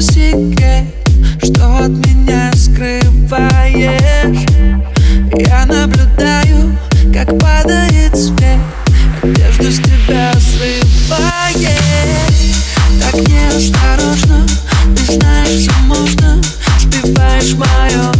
секрет? 0.00 0.84
Что 1.42 1.84
от 1.84 1.90
меня 1.90 2.52
скрываешь? 2.54 4.46
Я 5.38 5.66
наблюдаю, 5.66 6.76
как 7.12 7.38
падает 7.38 8.16
свет 8.16 8.58
Одежду 9.22 9.70
с 9.70 9.78
тебя 9.78 10.32
срывает 10.34 11.80
Так 13.00 13.14
неосторожно, 13.28 14.46
ты 14.96 15.14
знаешь, 15.14 15.62
что 15.62 15.74
можно 15.82 16.42
Сбиваешь 16.80 17.54
мое 17.54 18.15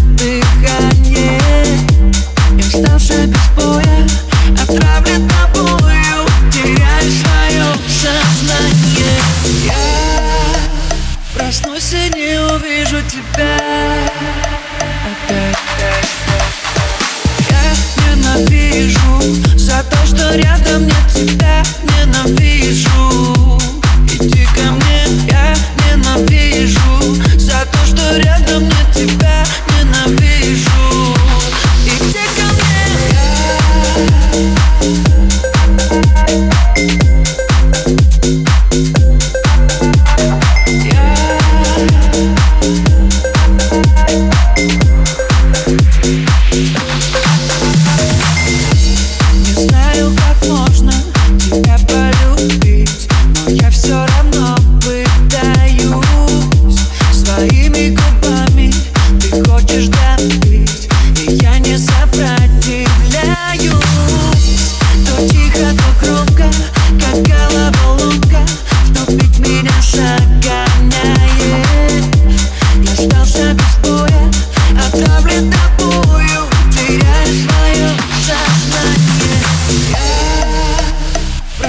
опять 15.56 16.25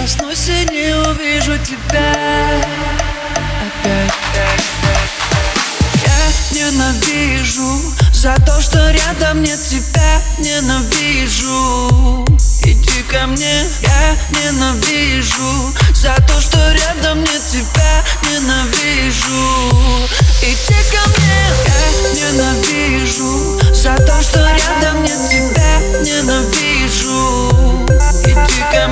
проснусь 0.07 0.47
и 0.47 0.65
не 0.71 0.95
увижу 0.95 1.57
тебя. 1.65 2.13
Опять. 3.61 4.13
Я 6.05 6.69
ненавижу 6.71 7.93
за 8.13 8.35
то, 8.45 8.61
что 8.61 8.91
рядом 8.91 9.43
нет 9.43 9.59
тебя. 9.59 10.21
Ненавижу. 10.39 12.25
Иди 12.63 13.03
ко 13.03 13.27
мне, 13.27 13.63
я 13.81 14.17
ненавижу 14.31 15.73
За 15.93 16.15
то, 16.27 16.39
что 16.41 16.57
рядом 16.73 17.23
нет 17.23 17.41
тебя. 17.51 18.03
Ненавижу 18.23 19.56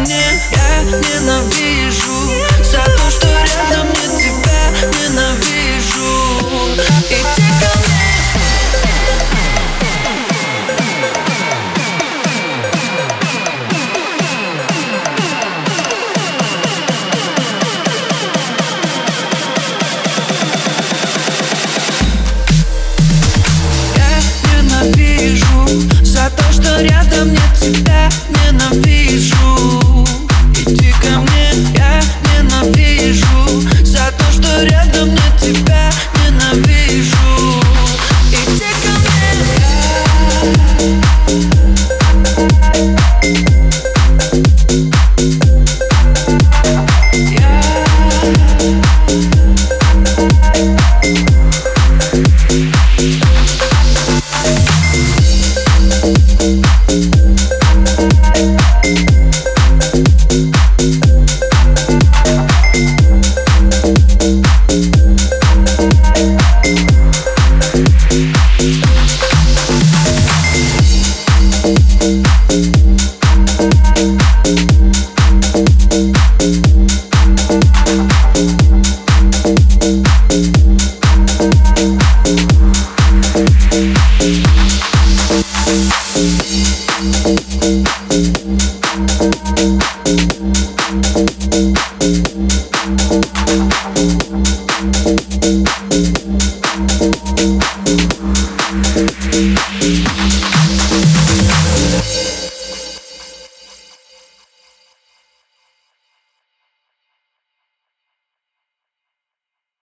мне, 0.06 0.16
я 0.52 0.84
ненавижу 0.84 1.65